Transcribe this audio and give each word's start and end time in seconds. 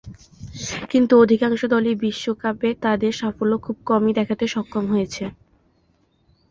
কিন্তু 0.91 1.13
অধিকাংশ 1.17 1.61
দলই 1.73 1.95
বিশ্বকাপে 2.03 2.69
তাদের 2.83 3.11
সাফল্য 3.13 3.53
খুব 3.65 3.77
কমই 3.85 4.13
দেখাতে 4.19 4.45
সক্ষম 4.47 4.83
হয়েছে। 4.93 5.23